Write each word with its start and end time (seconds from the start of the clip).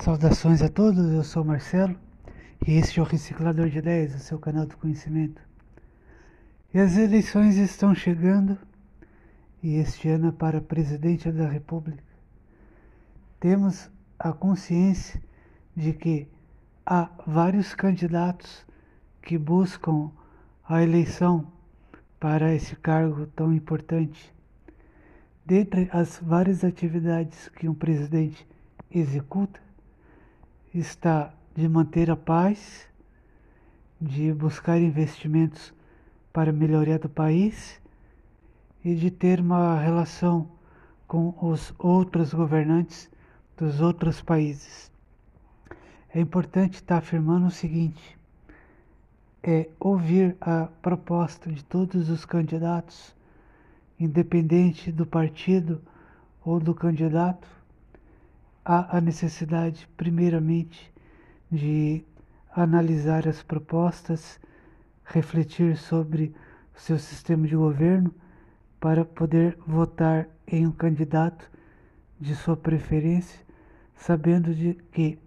Saudações 0.00 0.62
a 0.62 0.68
todos, 0.68 1.12
eu 1.12 1.24
sou 1.24 1.44
Marcelo 1.44 1.98
e 2.64 2.74
este 2.74 3.00
é 3.00 3.02
o 3.02 3.04
Reciclador 3.04 3.68
de 3.68 3.78
Ideias, 3.78 4.14
o 4.14 4.20
seu 4.20 4.38
canal 4.38 4.64
de 4.64 4.76
conhecimento. 4.76 5.42
E 6.72 6.78
as 6.78 6.96
eleições 6.96 7.56
estão 7.56 7.92
chegando 7.96 8.56
e 9.60 9.74
este 9.74 10.08
ano 10.08 10.28
é 10.28 10.32
para 10.32 10.60
presidente 10.60 11.32
da 11.32 11.48
República. 11.48 12.02
Temos 13.40 13.90
a 14.16 14.32
consciência 14.32 15.20
de 15.74 15.92
que 15.92 16.28
há 16.86 17.10
vários 17.26 17.74
candidatos 17.74 18.64
que 19.20 19.36
buscam 19.36 20.12
a 20.66 20.80
eleição 20.80 21.50
para 22.20 22.54
esse 22.54 22.76
cargo 22.76 23.26
tão 23.26 23.52
importante. 23.52 24.32
Dentre 25.44 25.88
as 25.92 26.20
várias 26.22 26.62
atividades 26.62 27.48
que 27.48 27.68
um 27.68 27.74
presidente 27.74 28.46
executa, 28.90 29.67
está 30.74 31.32
de 31.54 31.68
manter 31.68 32.10
a 32.10 32.16
paz, 32.16 32.86
de 34.00 34.32
buscar 34.32 34.78
investimentos 34.78 35.72
para 36.32 36.50
a 36.50 36.52
melhoria 36.52 36.98
do 36.98 37.08
país 37.08 37.80
e 38.84 38.94
de 38.94 39.10
ter 39.10 39.40
uma 39.40 39.78
relação 39.78 40.48
com 41.06 41.34
os 41.40 41.74
outros 41.78 42.32
governantes 42.32 43.10
dos 43.56 43.80
outros 43.80 44.20
países. 44.20 44.92
É 46.14 46.20
importante 46.20 46.74
estar 46.74 46.98
afirmando 46.98 47.46
o 47.46 47.50
seguinte: 47.50 48.18
é 49.42 49.68
ouvir 49.80 50.36
a 50.40 50.68
proposta 50.80 51.50
de 51.50 51.64
todos 51.64 52.08
os 52.08 52.24
candidatos, 52.24 53.14
independente 53.98 54.92
do 54.92 55.06
partido 55.06 55.80
ou 56.44 56.60
do 56.60 56.74
candidato, 56.74 57.48
há 58.68 58.98
a 58.98 59.00
necessidade, 59.00 59.88
primeiramente, 59.96 60.92
de 61.50 62.04
analisar 62.54 63.26
as 63.26 63.42
propostas, 63.42 64.38
refletir 65.06 65.78
sobre 65.78 66.34
o 66.76 66.78
seu 66.78 66.98
sistema 66.98 67.46
de 67.46 67.56
governo 67.56 68.14
para 68.78 69.06
poder 69.06 69.56
votar 69.66 70.28
em 70.46 70.66
um 70.66 70.70
candidato 70.70 71.50
de 72.20 72.34
sua 72.36 72.58
preferência, 72.58 73.40
sabendo 73.96 74.54
de 74.54 74.74
que 74.92 75.18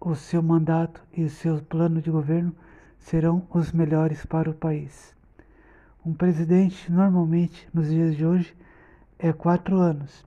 o 0.00 0.14
seu 0.14 0.40
mandato 0.40 1.02
e 1.12 1.24
o 1.24 1.30
seu 1.30 1.60
plano 1.62 2.00
de 2.00 2.12
governo 2.12 2.54
serão 2.96 3.44
os 3.50 3.72
melhores 3.72 4.24
para 4.24 4.48
o 4.48 4.54
país. 4.54 5.16
Um 6.06 6.14
presidente, 6.14 6.92
normalmente, 6.92 7.68
nos 7.74 7.88
dias 7.88 8.16
de 8.16 8.24
hoje, 8.24 8.56
é 9.18 9.32
quatro 9.32 9.78
anos. 9.78 10.24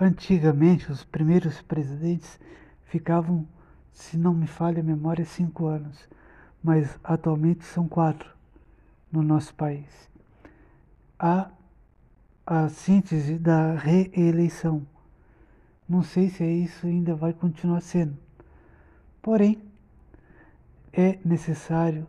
Antigamente, 0.00 0.90
os 0.90 1.04
primeiros 1.04 1.62
presidentes 1.62 2.40
ficavam, 2.84 3.46
se 3.92 4.16
não 4.16 4.34
me 4.34 4.46
falha 4.46 4.80
a 4.80 4.84
memória, 4.84 5.24
cinco 5.24 5.66
anos, 5.66 6.08
mas 6.62 6.98
atualmente 7.04 7.64
são 7.64 7.86
quatro 7.86 8.28
no 9.12 9.22
nosso 9.22 9.54
país. 9.54 10.10
Há 11.16 11.48
a 12.44 12.68
síntese 12.68 13.38
da 13.38 13.74
reeleição. 13.74 14.84
Não 15.88 16.02
sei 16.02 16.28
se 16.28 16.44
isso 16.44 16.86
ainda 16.86 17.14
vai 17.14 17.32
continuar 17.32 17.80
sendo. 17.80 18.18
Porém, 19.22 19.62
é 20.92 21.18
necessário 21.24 22.06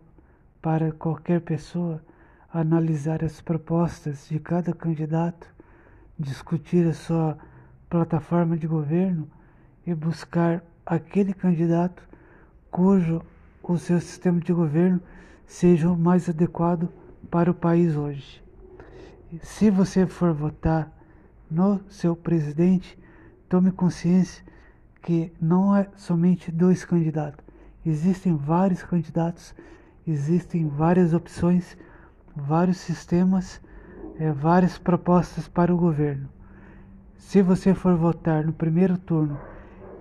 para 0.61 0.91
qualquer 0.91 1.41
pessoa 1.41 2.03
analisar 2.51 3.23
as 3.23 3.41
propostas 3.41 4.27
de 4.27 4.39
cada 4.39 4.73
candidato, 4.73 5.47
discutir 6.17 6.87
a 6.87 6.93
sua 6.93 7.37
plataforma 7.89 8.57
de 8.57 8.67
governo 8.67 9.27
e 9.85 9.93
buscar 9.93 10.63
aquele 10.85 11.33
candidato 11.33 12.03
cujo 12.69 13.21
o 13.63 13.77
seu 13.77 13.99
sistema 13.99 14.39
de 14.39 14.53
governo 14.53 15.01
seja 15.45 15.89
o 15.89 15.97
mais 15.97 16.29
adequado 16.29 16.89
para 17.29 17.49
o 17.49 17.53
país 17.53 17.95
hoje. 17.95 18.43
Se 19.41 19.69
você 19.69 20.05
for 20.05 20.33
votar 20.33 20.91
no 21.49 21.79
seu 21.89 22.15
presidente, 22.15 22.97
tome 23.49 23.71
consciência 23.71 24.43
que 25.01 25.31
não 25.39 25.75
é 25.75 25.87
somente 25.95 26.51
dois 26.51 26.83
candidatos. 26.83 27.45
Existem 27.85 28.35
vários 28.35 28.81
candidatos, 28.81 29.53
existem 30.07 30.67
várias 30.67 31.13
opções, 31.13 31.77
vários 32.35 32.77
sistemas, 32.77 33.61
é, 34.17 34.31
várias 34.31 34.77
propostas 34.77 35.47
para 35.47 35.73
o 35.73 35.77
governo. 35.77 36.27
Se 37.17 37.41
você 37.41 37.73
for 37.73 37.95
votar 37.95 38.45
no 38.45 38.53
primeiro 38.53 38.97
turno 38.97 39.39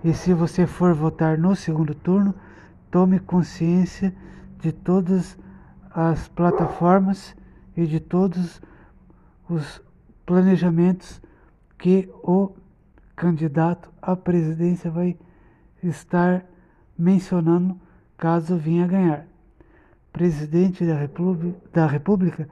e 0.03 0.13
se 0.13 0.33
você 0.33 0.67
for 0.67 0.93
votar 0.93 1.37
no 1.37 1.55
segundo 1.55 1.95
turno, 1.95 2.33
tome 2.91 3.19
consciência 3.19 4.15
de 4.59 4.71
todas 4.71 5.37
as 5.91 6.27
plataformas 6.27 7.35
e 7.75 7.85
de 7.85 7.99
todos 7.99 8.61
os 9.49 9.81
planejamentos 10.25 11.21
que 11.77 12.09
o 12.23 12.51
candidato 13.15 13.89
à 14.01 14.15
presidência 14.15 14.89
vai 14.91 15.17
estar 15.83 16.45
mencionando 16.97 17.79
caso 18.17 18.57
venha 18.57 18.87
ganhar. 18.87 19.25
Presidente 20.11 20.85
da 20.85 20.95
República, 20.95 21.57
da 21.73 21.87
República 21.87 22.47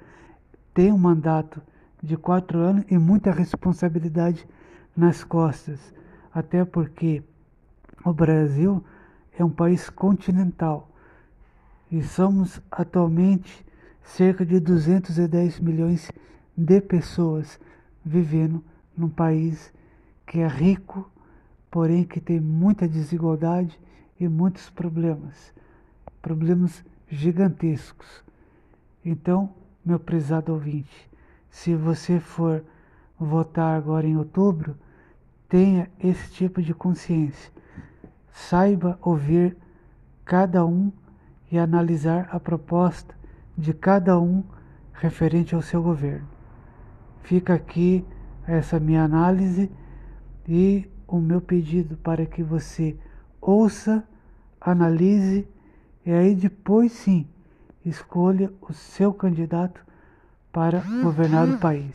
tem 0.74 0.92
um 0.92 0.98
mandato 0.98 1.62
de 2.04 2.18
quatro 2.18 2.60
anos 2.60 2.84
e 2.92 2.98
muita 2.98 3.32
responsabilidade 3.32 4.46
nas 4.96 5.24
costas, 5.24 5.80
até 6.34 6.66
porque 6.66 7.24
o 8.04 8.12
Brasil 8.12 8.84
é 9.40 9.44
um 9.44 9.50
país 9.50 9.90
continental 9.90 10.92
e 11.90 12.04
somos 12.04 12.62
atualmente 12.70 13.66
cerca 14.04 14.46
de 14.46 14.60
210 14.60 15.62
milhões 15.62 16.12
de 16.58 16.82
pessoas 16.82 17.58
vivendo 18.04 18.62
num 18.98 19.10
país 19.10 19.74
que 20.28 20.40
é 20.40 20.48
rico, 20.48 21.10
porém 21.72 22.04
que 22.04 22.20
tem 22.20 22.40
muita 22.40 22.88
desigualdade 22.88 23.80
e 24.20 24.28
muitos 24.28 24.70
problemas, 24.70 25.54
problemas 26.22 26.84
gigantescos. 27.10 28.24
Então, 29.06 29.54
meu 29.86 30.00
prezado 30.00 30.54
ouvinte, 30.54 31.13
se 31.54 31.76
você 31.76 32.20
for 32.20 32.66
votar 33.18 33.78
agora 33.78 34.08
em 34.08 34.18
outubro, 34.18 34.76
tenha 35.48 35.88
esse 36.00 36.32
tipo 36.32 36.64
de 36.64 36.74
consciência. 36.74 37.52
Saiba 38.32 38.98
ouvir 39.00 39.56
cada 40.26 40.66
um 40.66 40.92
e 41.52 41.60
analisar 41.60 42.28
a 42.32 42.40
proposta 42.40 43.14
de 43.56 43.72
cada 43.72 44.20
um 44.20 44.44
referente 44.94 45.54
ao 45.54 45.62
seu 45.62 45.82
governo. 45.82 46.28
Fica 47.22 47.54
aqui 47.54 48.04
essa 48.48 48.80
minha 48.80 49.04
análise 49.04 49.72
e 50.48 50.90
o 51.08 51.20
meu 51.20 51.40
pedido 51.40 51.96
para 51.98 52.26
que 52.26 52.42
você 52.42 52.98
ouça, 53.40 54.04
analise 54.60 55.48
e 56.04 56.12
aí 56.12 56.34
depois 56.34 56.92
sim 56.94 57.28
escolha 57.86 58.52
o 58.60 58.74
seu 58.74 59.14
candidato 59.14 59.93
para 60.54 60.82
governar 61.02 61.50
o 61.50 61.58
país. 61.58 61.92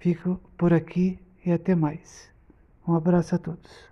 Fico 0.00 0.40
por 0.58 0.74
aqui 0.74 1.20
e 1.46 1.52
até 1.52 1.74
mais. 1.74 2.28
Um 2.86 2.96
abraço 2.96 3.36
a 3.36 3.38
todos. 3.38 3.89